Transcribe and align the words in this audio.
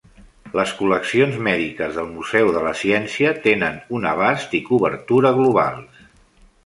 Les 0.59 0.69
col·leccions 0.77 1.35
mèdiques 1.47 1.99
del 1.99 2.09
Museu 2.13 2.49
de 2.55 2.63
la 2.69 2.73
Ciència 2.85 3.35
tenen 3.45 3.79
un 3.99 4.09
abast 4.13 4.57
i 4.61 4.63
cobertura 4.71 5.35
globals. 5.43 6.01